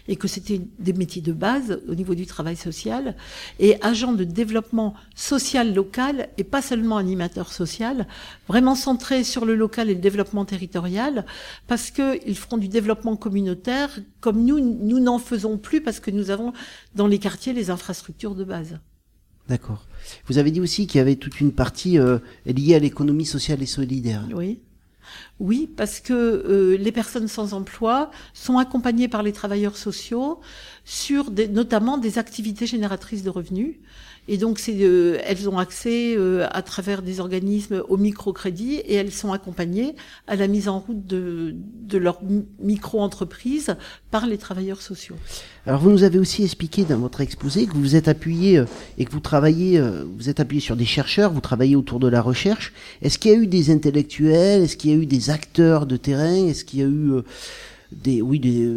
et 0.08 0.16
que 0.16 0.28
c'était 0.28 0.62
des 0.80 0.94
métiers 0.94 1.22
de 1.22 1.32
base 1.32 1.80
au 1.88 1.96
niveau 1.96 2.16
du 2.16 2.26
travail 2.26 2.56
social 2.56 3.16
et 3.60 3.82
agent 3.82 4.14
de 4.14 4.24
développement 4.24 4.94
social 5.16 5.74
local 5.74 6.30
et 6.38 6.44
pas 6.44 6.62
seulement 6.62 6.98
animateur 6.98 7.52
social, 7.52 8.08
vraiment 8.48 8.76
centré 8.76 9.24
sur 9.24 9.46
le 9.46 9.56
local 9.56 9.90
et 9.90 9.96
le 9.96 10.02
développement 10.02 10.46
territorial 10.46 11.26
parce 11.68 11.92
qu'ils 11.92 12.38
feront 12.38 12.58
du 12.58 12.68
développement 12.68 13.16
communautaire 13.16 13.90
comme 14.22 14.44
nous, 14.44 14.60
nous 14.60 15.00
n'en 15.00 15.20
faisons 15.20 15.58
plus 15.58 15.82
parce 15.82 16.00
que 16.00 16.12
nous 16.12 16.30
avons 16.30 16.54
dans 16.96 17.08
les 17.08 17.20
quartiers 17.20 17.54
les 17.54 17.70
infrastructures 17.70 18.36
de 18.36 18.44
base. 18.44 18.80
D'accord. 19.48 19.88
Vous 20.28 20.38
avez 20.38 20.52
dit 20.52 20.62
aussi 20.62 20.86
qu'il 20.86 21.00
y 21.00 21.02
avait 21.02 21.16
toute 21.16 21.42
une 21.42 21.52
partie 21.52 21.98
euh, 21.98 22.20
liée 22.46 22.76
à 22.76 22.80
l'économie 22.80 23.26
sociale 23.26 23.64
et 23.64 23.66
solidaire. 23.66 24.24
Oui. 24.32 24.60
Oui, 25.40 25.70
parce 25.76 26.00
que 26.02 26.14
euh, 26.14 26.78
les 26.78 26.92
personnes 26.92 27.28
sans 27.28 27.54
emploi 27.54 28.12
sont 28.34 28.58
accompagnées 28.58 29.08
par 29.08 29.24
les 29.24 29.32
travailleurs 29.32 29.78
sociaux 29.78 30.40
sur 30.84 31.32
des, 31.32 31.48
notamment 31.48 31.98
des 31.98 32.18
activités 32.18 32.66
génératrices 32.66 33.24
de 33.24 33.30
revenus. 33.30 33.76
Et 34.32 34.38
donc, 34.38 34.62
euh, 34.70 35.18
elles 35.26 35.50
ont 35.50 35.58
accès 35.58 36.16
euh, 36.16 36.46
à 36.52 36.62
travers 36.62 37.02
des 37.02 37.20
organismes 37.20 37.84
au 37.90 37.98
microcrédit 37.98 38.76
et 38.76 38.94
elles 38.94 39.12
sont 39.12 39.34
accompagnées 39.34 39.96
à 40.28 40.36
la 40.36 40.48
mise 40.48 40.70
en 40.70 40.80
route 40.80 41.08
de, 41.08 41.56
de 41.56 41.98
leur 41.98 42.20
micro-entreprise 42.60 43.76
par 44.12 44.28
les 44.28 44.38
travailleurs 44.38 44.84
sociaux. 44.84 45.16
Alors, 45.66 45.82
vous 45.82 45.90
nous 45.90 46.04
avez 46.04 46.20
aussi 46.20 46.44
expliqué 46.44 46.84
dans 46.84 47.00
votre 47.00 47.22
exposé 47.22 47.66
que 47.66 47.74
vous 47.74 47.96
êtes 47.96 48.08
appuyé 48.08 48.60
euh, 48.60 48.66
et 49.00 49.06
que 49.06 49.12
vous 49.12 49.20
travaillez, 49.20 49.82
vous 50.18 50.30
êtes 50.30 50.40
appuyé 50.40 50.62
sur 50.62 50.76
des 50.76 50.86
chercheurs, 50.86 51.34
vous 51.34 51.42
travaillez 51.42 51.76
autour 51.76 52.00
de 52.00 52.08
la 52.08 52.22
recherche. 52.22 52.74
Est-ce 53.02 53.18
qu'il 53.18 53.32
y 53.32 53.34
a 53.34 53.38
eu 53.38 53.48
des 53.48 53.72
intellectuels? 53.72 54.62
Est-ce 54.64 54.78
qu'il 54.78 54.92
y 54.92 54.94
a 54.94 54.98
eu 54.98 55.08
des 55.08 55.29
acteurs 55.30 55.86
de 55.86 55.98
terrain 55.98 56.48
Est-ce 56.48 56.66
qu'il 56.66 56.80
y 56.80 56.84
a 56.84 56.88
eu 56.88 57.22
des, 57.92 58.22
oui, 58.22 58.40
des, 58.40 58.72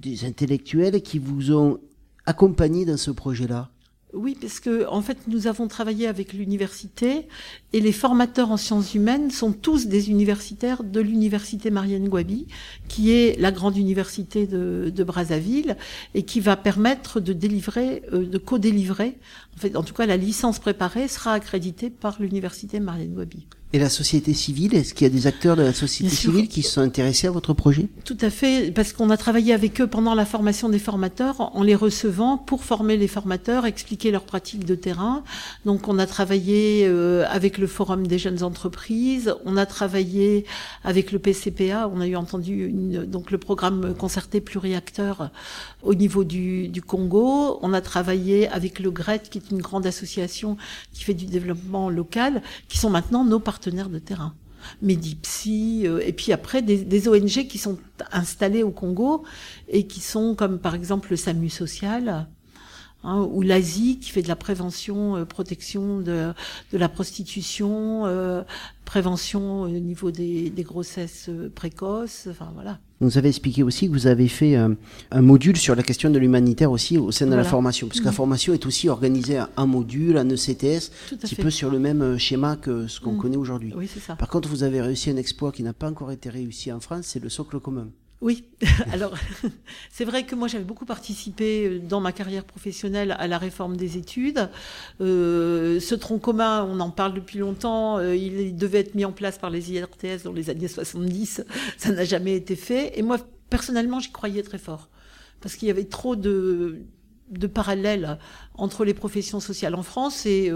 des 0.00 0.24
intellectuels 0.24 1.02
qui 1.02 1.18
vous 1.18 1.52
ont 1.52 1.78
accompagné 2.26 2.84
dans 2.84 2.96
ce 2.96 3.10
projet-là? 3.10 3.70
Oui, 4.14 4.36
parce 4.40 4.60
que 4.60 4.86
en 4.88 5.02
fait, 5.02 5.18
nous 5.26 5.48
avons 5.48 5.66
travaillé 5.66 6.06
avec 6.06 6.32
l'université 6.32 7.26
et 7.72 7.80
les 7.80 7.90
formateurs 7.90 8.52
en 8.52 8.56
sciences 8.56 8.94
humaines 8.94 9.32
sont 9.32 9.52
tous 9.52 9.88
des 9.88 10.08
universitaires 10.08 10.84
de 10.84 11.00
l'université 11.00 11.68
Marianne 11.72 12.08
Gwabi, 12.08 12.46
qui 12.86 13.10
est 13.10 13.36
la 13.40 13.50
grande 13.50 13.76
université 13.76 14.46
de, 14.46 14.92
de 14.94 15.04
Brazzaville 15.04 15.76
et 16.14 16.22
qui 16.22 16.38
va 16.38 16.56
permettre 16.56 17.18
de 17.18 17.32
délivrer, 17.32 18.04
euh, 18.12 18.24
de 18.24 18.38
co-délivrer. 18.38 19.18
En 19.56 19.60
fait, 19.60 19.74
en 19.74 19.82
tout 19.82 19.94
cas, 19.94 20.06
la 20.06 20.16
licence 20.16 20.60
préparée 20.60 21.08
sera 21.08 21.32
accréditée 21.32 21.90
par 21.90 22.22
l'université 22.22 22.78
Marianne 22.78 23.14
Gwabi. 23.14 23.48
Et 23.74 23.80
la 23.80 23.90
société 23.90 24.34
civile, 24.34 24.76
est-ce 24.76 24.94
qu'il 24.94 25.04
y 25.04 25.10
a 25.10 25.12
des 25.12 25.26
acteurs 25.26 25.56
de 25.56 25.62
la 25.62 25.72
société 25.72 26.14
civile 26.14 26.46
qui 26.46 26.62
sont 26.62 26.80
intéressés 26.80 27.26
à 27.26 27.32
votre 27.32 27.54
projet? 27.54 27.88
Tout 28.04 28.16
à 28.20 28.30
fait, 28.30 28.70
parce 28.72 28.92
qu'on 28.92 29.10
a 29.10 29.16
travaillé 29.16 29.52
avec 29.52 29.80
eux 29.80 29.88
pendant 29.88 30.14
la 30.14 30.24
formation 30.24 30.68
des 30.68 30.78
formateurs, 30.78 31.50
en 31.56 31.64
les 31.64 31.74
recevant 31.74 32.38
pour 32.38 32.62
former 32.62 32.96
les 32.96 33.08
formateurs, 33.08 33.66
expliquer 33.66 34.12
leurs 34.12 34.26
pratiques 34.26 34.64
de 34.64 34.76
terrain. 34.76 35.24
Donc 35.64 35.88
on 35.88 35.98
a 35.98 36.06
travaillé 36.06 36.84
euh, 36.86 37.24
avec 37.28 37.58
le 37.58 37.66
Forum 37.66 38.06
des 38.06 38.16
jeunes 38.16 38.44
entreprises, 38.44 39.34
on 39.44 39.56
a 39.56 39.66
travaillé 39.66 40.44
avec 40.84 41.10
le 41.10 41.18
PCPA, 41.18 41.90
on 41.92 42.00
a 42.00 42.06
eu 42.06 42.14
entendu 42.14 42.66
une, 42.66 43.04
donc 43.04 43.32
le 43.32 43.38
programme 43.38 43.96
concerté 43.96 44.40
pluriacteur 44.40 45.30
au 45.82 45.94
niveau 45.94 46.22
du, 46.22 46.68
du 46.68 46.80
Congo, 46.80 47.58
on 47.60 47.72
a 47.72 47.80
travaillé 47.80 48.46
avec 48.50 48.78
le 48.78 48.92
GRET, 48.92 49.22
qui 49.28 49.38
est 49.38 49.50
une 49.50 49.60
grande 49.60 49.84
association 49.84 50.56
qui 50.92 51.02
fait 51.02 51.14
du 51.14 51.26
développement 51.26 51.90
local, 51.90 52.40
qui 52.68 52.78
sont 52.78 52.88
maintenant 52.88 53.24
nos 53.24 53.40
partenaires 53.40 53.63
de 53.70 53.98
terrain. 53.98 54.34
Medipsy, 54.80 55.82
euh, 55.84 56.00
et 56.04 56.12
puis 56.12 56.32
après 56.32 56.62
des, 56.62 57.08
ONG 57.08 57.46
qui 57.48 57.58
sont 57.58 57.78
installées 58.12 58.62
au 58.62 58.70
Congo 58.70 59.24
et 59.68 59.86
qui 59.86 60.00
sont 60.00 60.34
comme 60.34 60.58
par 60.58 60.74
exemple 60.74 61.10
le 61.10 61.16
SAMU 61.16 61.50
social, 61.50 62.26
hein, 63.04 63.28
ou 63.30 63.42
l'Asie 63.42 63.98
qui 64.00 64.10
fait 64.10 64.22
de 64.22 64.28
la 64.28 64.36
prévention, 64.36 65.16
euh, 65.16 65.24
protection 65.24 66.00
de, 66.00 66.32
de, 66.72 66.78
la 66.78 66.88
prostitution, 66.88 68.06
euh, 68.06 68.42
prévention 68.84 69.62
au 69.62 69.68
niveau 69.68 70.10
des, 70.10 70.50
des 70.50 70.62
grossesses 70.62 71.30
précoces, 71.54 72.28
enfin 72.30 72.50
voilà. 72.54 72.78
Vous 73.00 73.18
avez 73.18 73.28
expliqué 73.28 73.62
aussi 73.62 73.88
que 73.88 73.92
vous 73.92 74.06
avez 74.06 74.28
fait 74.28 74.56
un, 74.56 74.76
module 75.12 75.56
sur 75.56 75.74
la 75.74 75.82
question 75.82 76.10
de 76.10 76.18
l'humanitaire 76.18 76.70
aussi 76.70 76.96
au 76.96 77.10
sein 77.10 77.26
de 77.26 77.34
la 77.34 77.44
formation, 77.44 77.88
puisque 77.88 78.04
la 78.04 78.12
mm. 78.12 78.14
formation 78.14 78.54
est 78.54 78.66
aussi 78.66 78.88
organisée 78.88 79.40
un 79.56 79.66
module, 79.66 80.16
un 80.16 80.28
ECTS, 80.28 80.90
un 81.12 81.16
petit 81.16 81.34
peu 81.34 81.50
sur 81.50 81.70
le 81.70 81.78
même 81.78 82.02
euh, 82.02 82.18
schéma 82.18 82.56
que 82.56 82.86
ce 82.86 83.00
qu'on 83.00 83.12
mm. 83.12 83.18
connaît 83.18 83.36
aujourd'hui. 83.36 83.72
Oui, 83.76 83.90
c'est 83.92 84.00
ça. 84.00 84.16
Par 84.16 84.28
contre, 84.28 84.48
vous 84.48 84.62
avez 84.62 84.80
réussi 84.80 85.10
un 85.10 85.16
exploit 85.16 85.52
qui 85.52 85.62
n'a 85.62 85.72
pas 85.72 85.88
encore 85.88 86.12
été 86.12 86.30
réussi 86.30 86.72
en 86.72 86.80
France, 86.80 87.06
c'est 87.06 87.22
le 87.22 87.28
socle 87.28 87.58
commun. 87.60 87.88
Oui, 88.20 88.44
alors 88.92 89.14
c'est 89.90 90.04
vrai 90.04 90.24
que 90.24 90.34
moi 90.34 90.48
j'avais 90.48 90.64
beaucoup 90.64 90.86
participé 90.86 91.66
euh, 91.66 91.78
dans 91.78 92.00
ma 92.00 92.12
carrière 92.12 92.44
professionnelle 92.44 93.14
à 93.18 93.26
la 93.26 93.38
réforme 93.38 93.76
des 93.76 93.96
études. 93.98 94.48
Euh, 95.00 95.80
ce 95.80 95.94
tronc 95.94 96.18
commun, 96.18 96.66
on 96.70 96.80
en 96.80 96.90
parle 96.90 97.14
depuis 97.14 97.38
longtemps, 97.38 97.98
euh, 97.98 98.16
il 98.16 98.56
devait 98.56 98.80
être 98.80 98.94
mis 98.94 99.04
en 99.04 99.12
place 99.12 99.38
par 99.38 99.50
les 99.50 99.72
IRTS 99.72 100.22
dans 100.24 100.32
les 100.32 100.48
années 100.50 100.68
70, 100.68 101.44
ça 101.76 101.92
n'a 101.92 102.04
jamais 102.04 102.34
été 102.34 102.56
fait. 102.56 102.98
Et 102.98 103.02
moi 103.02 103.18
personnellement 103.50 104.00
j'y 104.00 104.10
croyais 104.10 104.42
très 104.42 104.58
fort, 104.58 104.88
parce 105.40 105.56
qu'il 105.56 105.68
y 105.68 105.70
avait 105.70 105.84
trop 105.84 106.16
de, 106.16 106.78
de 107.30 107.46
parallèles 107.46 108.18
entre 108.54 108.84
les 108.84 108.94
professions 108.94 109.40
sociales 109.40 109.74
en 109.74 109.82
France 109.82 110.26
et 110.26 110.52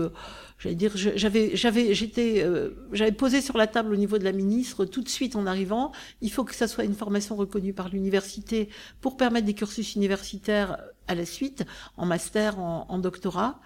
j'allais 0.58 0.74
dire, 0.74 0.92
j'avais, 0.94 1.56
j'avais, 1.56 1.94
j'étais, 1.94 2.42
euh, 2.42 2.70
j'avais 2.92 3.12
posé 3.12 3.40
sur 3.40 3.56
la 3.56 3.66
table 3.66 3.92
au 3.92 3.96
niveau 3.96 4.18
de 4.18 4.24
la 4.24 4.32
ministre 4.32 4.84
tout 4.84 5.02
de 5.02 5.08
suite 5.08 5.36
en 5.36 5.46
arrivant. 5.46 5.92
Il 6.20 6.30
faut 6.30 6.44
que 6.44 6.54
ça 6.54 6.66
soit 6.68 6.84
une 6.84 6.94
formation 6.94 7.36
reconnue 7.36 7.72
par 7.72 7.88
l'université 7.88 8.68
pour 9.00 9.16
permettre 9.16 9.46
des 9.46 9.54
cursus 9.54 9.94
universitaires 9.94 10.78
à 11.06 11.14
la 11.14 11.24
suite, 11.24 11.64
en 11.96 12.06
master, 12.06 12.58
en, 12.58 12.98
doctorat. 12.98 13.60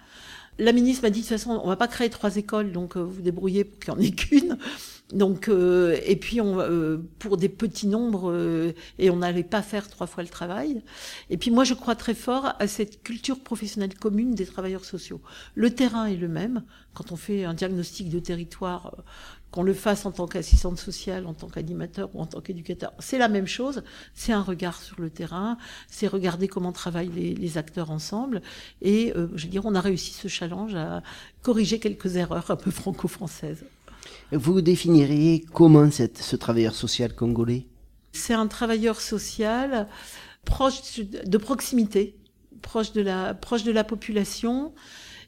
La 0.59 0.71
ministre 0.71 1.03
m'a 1.03 1.09
dit 1.09 1.21
de 1.21 1.25
toute 1.25 1.37
façon, 1.37 1.59
on 1.63 1.67
va 1.67 1.75
pas 1.75 1.87
créer 1.87 2.09
trois 2.09 2.37
écoles, 2.37 2.71
donc 2.71 2.95
euh, 2.95 3.01
vous 3.01 3.21
débrouillez 3.21 3.63
pour 3.63 3.79
qu'il 3.79 3.93
n'y 3.93 3.99
en 3.99 4.01
ait 4.03 4.15
qu'une. 4.15 4.57
Donc, 5.13 5.47
euh, 5.47 5.99
et 6.05 6.15
puis 6.15 6.41
on, 6.41 6.59
euh, 6.59 6.97
pour 7.19 7.37
des 7.37 7.49
petits 7.49 7.87
nombres, 7.87 8.31
euh, 8.31 8.73
et 8.97 9.11
on 9.11 9.17
n'allait 9.17 9.43
pas 9.43 9.61
faire 9.61 9.87
trois 9.87 10.07
fois 10.07 10.23
le 10.23 10.29
travail. 10.29 10.81
Et 11.29 11.37
puis 11.37 11.51
moi, 11.51 11.63
je 11.63 11.75
crois 11.75 11.95
très 11.95 12.15
fort 12.15 12.53
à 12.59 12.67
cette 12.67 13.03
culture 13.03 13.39
professionnelle 13.39 13.93
commune 13.93 14.33
des 14.33 14.45
travailleurs 14.45 14.85
sociaux. 14.85 15.21
Le 15.53 15.69
terrain 15.69 16.07
est 16.07 16.15
le 16.15 16.27
même. 16.27 16.63
Quand 16.95 17.11
on 17.11 17.15
fait 17.15 17.43
un 17.45 17.53
diagnostic 17.53 18.09
de 18.09 18.19
territoire, 18.19 19.03
qu'on 19.51 19.61
le 19.61 19.75
fasse 19.75 20.07
en 20.07 20.11
tant 20.11 20.27
qu'assistante 20.27 20.79
sociale, 20.79 21.27
en 21.27 21.35
tant 21.35 21.47
qu'animateur 21.47 22.09
ou 22.15 22.19
en 22.19 22.25
tant 22.25 22.41
qu'éducateur, 22.41 22.91
c'est 22.97 23.19
la 23.19 23.27
même 23.27 23.45
chose. 23.45 23.83
C'est 24.15 24.33
un 24.33 24.41
regard 24.41 24.81
sur 24.81 24.99
le 24.99 25.11
terrain, 25.11 25.57
c'est 25.87 26.07
regarder 26.07 26.47
comment 26.47 26.71
travaillent 26.71 27.11
les, 27.13 27.35
les 27.35 27.57
acteurs 27.59 27.91
ensemble. 27.91 28.41
Et 28.81 29.13
je 29.15 29.43
veux 29.43 29.49
dire, 29.49 29.65
on 29.65 29.75
a 29.75 29.81
réussi 29.81 30.13
ce 30.13 30.27
challenge 30.27 30.73
à 30.73 31.03
corriger 31.43 31.79
quelques 31.79 32.15
erreurs 32.15 32.49
un 32.49 32.55
peu 32.55 32.71
franco-françaises. 32.71 33.63
Vous 34.33 34.61
définiriez 34.61 35.45
comment 35.53 35.91
cette, 35.91 36.17
ce 36.17 36.35
travailleur 36.35 36.73
social 36.73 37.13
congolais 37.13 37.67
C'est 38.13 38.33
un 38.33 38.47
travailleur 38.47 38.99
social 38.99 39.87
proche 40.43 40.99
de 40.99 41.37
proximité, 41.37 42.17
proche 42.63 42.93
de 42.93 43.01
la, 43.01 43.35
proche 43.35 43.63
de 43.63 43.71
la 43.71 43.83
population, 43.83 44.73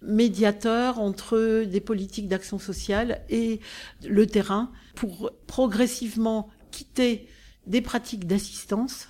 médiateur 0.02 1.00
entre 1.00 1.64
des 1.66 1.82
politiques 1.82 2.28
d'action 2.28 2.58
sociale 2.58 3.22
et 3.30 3.60
le 4.04 4.26
terrain 4.26 4.72
pour 4.96 5.32
progressivement 5.46 6.50
quitter 6.72 7.28
des 7.68 7.82
pratiques 7.82 8.26
d'assistance 8.26 9.08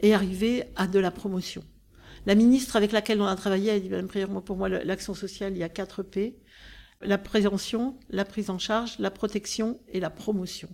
et 0.00 0.14
arriver 0.14 0.64
à 0.74 0.86
de 0.86 0.98
la 0.98 1.10
promotion. 1.10 1.62
La 2.24 2.34
ministre 2.34 2.76
avec 2.76 2.92
laquelle 2.92 3.20
on 3.20 3.26
a 3.26 3.36
travaillé 3.36 3.70
a 3.72 3.78
dit, 3.78 3.90
pour 4.44 4.56
moi, 4.56 4.68
l'action 4.68 5.12
sociale, 5.12 5.52
il 5.52 5.58
y 5.58 5.64
a 5.64 5.68
quatre 5.68 6.02
P. 6.02 6.38
la 7.04 7.18
prévention, 7.18 7.96
la 8.10 8.24
prise 8.24 8.50
en 8.50 8.58
charge, 8.58 8.98
la 8.98 9.10
protection 9.10 9.78
et 9.92 10.00
la 10.00 10.10
promotion. 10.10 10.68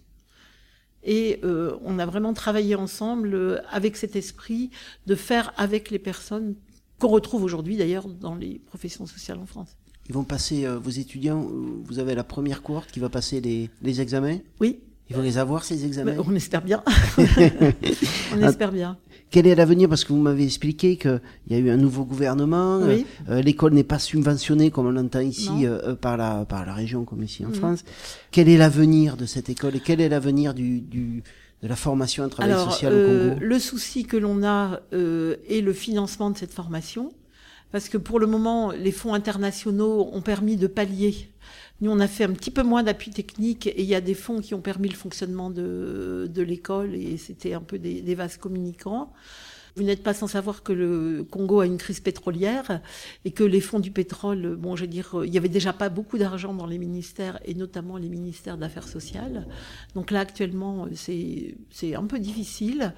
Et 1.02 1.40
euh, 1.44 1.76
on 1.82 1.98
a 1.98 2.06
vraiment 2.06 2.34
travaillé 2.34 2.74
ensemble 2.74 3.34
euh, 3.34 3.58
avec 3.70 3.96
cet 3.96 4.16
esprit 4.16 4.70
de 5.06 5.14
faire 5.14 5.52
avec 5.56 5.90
les 5.90 5.98
personnes 5.98 6.56
qu'on 6.98 7.08
retrouve 7.08 7.44
aujourd'hui 7.44 7.76
d'ailleurs 7.76 8.08
dans 8.08 8.34
les 8.34 8.58
professions 8.58 9.06
sociales 9.06 9.38
en 9.38 9.46
France. 9.46 9.76
Ils 10.08 10.14
vont 10.14 10.24
passer, 10.24 10.66
euh, 10.66 10.78
vos 10.78 10.90
étudiants, 10.90 11.42
vous 11.42 11.98
avez 11.98 12.14
la 12.14 12.24
première 12.24 12.62
cohorte 12.62 12.90
qui 12.90 12.98
va 12.98 13.08
passer 13.08 13.40
les, 13.40 13.70
les 13.82 14.00
examens? 14.00 14.38
Oui. 14.60 14.80
Ils 15.10 15.16
vont 15.16 15.22
les 15.22 15.38
avoir, 15.38 15.64
ces 15.64 15.84
examens? 15.86 16.14
On 16.26 16.34
espère 16.34 16.62
bien. 16.62 16.82
on 18.34 18.42
espère 18.42 18.72
bien. 18.72 18.96
Quel 19.30 19.46
est 19.46 19.54
l'avenir? 19.54 19.88
Parce 19.88 20.04
que 20.04 20.12
vous 20.12 20.20
m'avez 20.20 20.44
expliqué 20.44 20.96
qu'il 20.96 21.20
y 21.50 21.54
a 21.54 21.58
eu 21.58 21.70
un 21.70 21.76
nouveau 21.76 22.04
gouvernement, 22.04 22.80
oui. 22.80 23.04
euh, 23.28 23.42
l'école 23.42 23.74
n'est 23.74 23.84
pas 23.84 23.98
subventionnée 23.98 24.70
comme 24.70 24.86
on 24.86 24.90
l'entend 24.90 25.20
ici 25.20 25.66
euh, 25.66 25.94
par, 25.94 26.16
la, 26.16 26.44
par 26.46 26.64
la 26.64 26.72
région, 26.74 27.04
comme 27.04 27.22
ici 27.22 27.44
en 27.44 27.48
Mhm. 27.48 27.54
France. 27.54 27.84
Quel 28.30 28.48
est 28.48 28.56
l'avenir 28.56 29.16
de 29.16 29.26
cette 29.26 29.48
école 29.50 29.76
et 29.76 29.80
quel 29.80 30.00
est 30.00 30.08
l'avenir 30.08 30.54
du, 30.54 30.80
du, 30.80 31.22
de 31.62 31.68
la 31.68 31.76
formation 31.76 32.24
en 32.24 32.28
travail 32.30 32.52
Alors, 32.52 32.72
social 32.72 32.92
au 32.92 32.96
euh, 32.96 33.28
Congo? 33.34 33.40
le 33.44 33.58
souci 33.58 34.04
que 34.04 34.16
l'on 34.16 34.42
a 34.44 34.80
euh, 34.94 35.36
est 35.48 35.60
le 35.60 35.72
financement 35.74 36.30
de 36.30 36.38
cette 36.38 36.52
formation, 36.52 37.12
parce 37.70 37.90
que 37.90 37.98
pour 37.98 38.18
le 38.20 38.26
moment, 38.26 38.72
les 38.72 38.92
fonds 38.92 39.12
internationaux 39.12 40.08
ont 40.12 40.22
permis 40.22 40.56
de 40.56 40.66
pallier. 40.66 41.28
Nous, 41.80 41.90
on 41.90 42.00
a 42.00 42.08
fait 42.08 42.24
un 42.24 42.32
petit 42.32 42.50
peu 42.50 42.62
moins 42.62 42.82
d'appui 42.82 43.10
technique 43.10 43.68
et 43.68 43.82
il 43.82 43.86
y 43.86 43.94
a 43.94 44.00
des 44.00 44.14
fonds 44.14 44.40
qui 44.40 44.54
ont 44.54 44.60
permis 44.60 44.88
le 44.88 44.96
fonctionnement 44.96 45.50
de, 45.50 46.30
l'école 46.36 46.94
et 46.94 47.16
c'était 47.16 47.54
un 47.54 47.60
peu 47.60 47.78
des, 47.78 48.00
des 48.02 48.14
vases 48.14 48.36
communicants. 48.36 49.12
Vous 49.78 49.84
n'êtes 49.84 50.02
pas 50.02 50.12
sans 50.12 50.26
savoir 50.26 50.64
que 50.64 50.72
le 50.72 51.24
Congo 51.30 51.60
a 51.60 51.66
une 51.66 51.78
crise 51.78 52.00
pétrolière 52.00 52.80
et 53.24 53.30
que 53.30 53.44
les 53.44 53.60
fonds 53.60 53.78
du 53.78 53.92
pétrole, 53.92 54.56
bon, 54.56 54.74
je 54.74 54.82
veux 54.82 54.88
dire, 54.88 55.08
il 55.24 55.32
y 55.32 55.38
avait 55.38 55.48
déjà 55.48 55.72
pas 55.72 55.88
beaucoup 55.88 56.18
d'argent 56.18 56.52
dans 56.52 56.66
les 56.66 56.78
ministères 56.78 57.38
et 57.44 57.54
notamment 57.54 57.96
les 57.96 58.08
ministères 58.08 58.58
d'affaires 58.58 58.88
sociales. 58.88 59.46
Donc 59.94 60.10
là, 60.10 60.20
actuellement, 60.20 60.86
c'est 60.94 61.54
c'est 61.70 61.94
un 61.94 62.04
peu 62.04 62.18
difficile, 62.18 62.92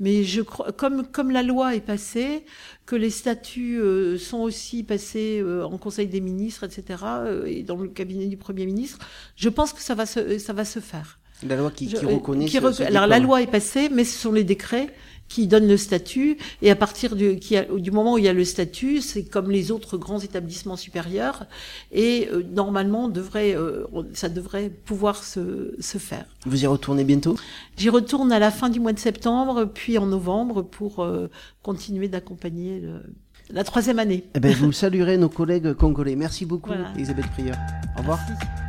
mais 0.00 0.24
je 0.24 0.42
crois, 0.42 0.72
comme 0.72 1.06
comme 1.06 1.30
la 1.30 1.44
loi 1.44 1.76
est 1.76 1.80
passée, 1.94 2.44
que 2.84 2.96
les 2.96 3.10
statuts 3.10 3.78
euh, 3.80 4.18
sont 4.18 4.40
aussi 4.40 4.82
passés 4.82 5.40
euh, 5.40 5.64
en 5.64 5.78
Conseil 5.78 6.08
des 6.08 6.20
ministres, 6.20 6.64
etc., 6.64 6.82
euh, 7.04 7.44
et 7.46 7.62
dans 7.62 7.76
le 7.76 7.88
cabinet 7.88 8.26
du 8.26 8.36
Premier 8.36 8.66
ministre, 8.66 8.98
je 9.36 9.48
pense 9.48 9.72
que 9.72 9.80
ça 9.80 9.94
va 9.94 10.04
se 10.06 10.38
ça 10.38 10.52
va 10.52 10.64
se 10.64 10.80
faire. 10.80 11.20
La 11.46 11.56
loi 11.56 11.70
qui, 11.70 11.88
reconnaît 11.96 12.46
qui 12.46 12.58
ce- 12.58 12.72
ce 12.72 12.82
Alors 12.84 13.06
la 13.06 13.18
loi 13.18 13.42
est 13.42 13.50
passée, 13.50 13.88
mais 13.90 14.04
ce 14.04 14.16
sont 14.18 14.32
les 14.32 14.44
décrets 14.44 14.94
qui 15.34 15.46
donnent 15.48 15.66
le 15.66 15.76
statut. 15.76 16.38
Et 16.62 16.70
à 16.70 16.76
partir 16.76 17.16
du, 17.16 17.38
qui 17.40 17.56
a- 17.56 17.64
du 17.64 17.90
moment 17.90 18.14
où 18.14 18.18
il 18.18 18.24
y 18.24 18.28
a 18.28 18.32
le 18.32 18.44
statut, 18.44 19.00
c'est 19.00 19.24
comme 19.24 19.50
les 19.50 19.70
autres 19.72 19.98
grands 19.98 20.20
établissements 20.20 20.76
supérieurs. 20.76 21.46
Et 21.90 22.28
euh, 22.32 22.42
normalement, 22.54 23.06
on 23.06 23.08
devrait, 23.08 23.56
euh, 23.56 23.84
ça 24.12 24.28
devrait 24.28 24.70
pouvoir 24.70 25.24
se, 25.24 25.74
se 25.80 25.98
faire. 25.98 26.26
Vous 26.46 26.62
y 26.62 26.66
retournez 26.68 27.02
bientôt? 27.04 27.36
J'y 27.76 27.88
retourne 27.90 28.30
à 28.32 28.38
la 28.38 28.52
fin 28.52 28.68
du 28.70 28.78
mois 28.78 28.92
de 28.92 28.98
septembre, 29.00 29.64
puis 29.74 29.98
en 29.98 30.06
novembre, 30.06 30.62
pour 30.62 31.02
euh, 31.02 31.28
continuer 31.62 32.06
d'accompagner 32.08 32.78
le- 32.80 33.02
la 33.50 33.64
troisième 33.64 33.98
année. 33.98 34.24
eh 34.36 34.40
ben, 34.40 34.54
Vous 34.54 34.72
saluerez 34.72 35.16
nos 35.18 35.28
collègues 35.28 35.72
congolais. 35.74 36.14
Merci 36.16 36.46
beaucoup, 36.46 36.70
Voilà. 36.70 36.92
Elisabeth 36.94 37.26
Prieur. 37.32 37.56
Au 37.96 38.00
revoir. 38.00 38.18
Merci. 38.28 38.63